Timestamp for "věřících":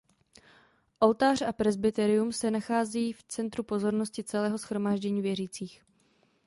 5.21-5.83